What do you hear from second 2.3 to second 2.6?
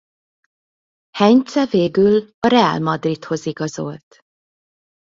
a